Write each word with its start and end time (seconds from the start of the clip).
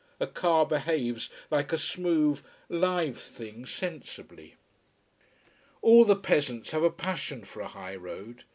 A 0.19 0.25
car 0.25 0.65
behaves 0.65 1.29
like 1.51 1.71
a 1.71 1.77
smooth, 1.77 2.41
live 2.69 3.19
thing, 3.21 3.67
sensibly. 3.67 4.55
All 5.83 6.05
the 6.05 6.15
peasants 6.15 6.71
have 6.71 6.81
a 6.81 6.89
passion 6.89 7.43
for 7.43 7.61
a 7.61 7.67
high 7.67 7.97
road. 7.97 8.43